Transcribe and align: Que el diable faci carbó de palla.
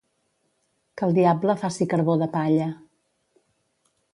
Que 1.01 1.05
el 1.07 1.13
diable 1.17 1.55
faci 1.65 1.89
carbó 1.91 2.15
de 2.23 2.31
palla. 2.39 2.71